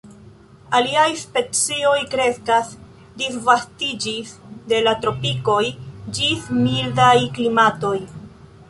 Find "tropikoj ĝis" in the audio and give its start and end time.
5.05-6.51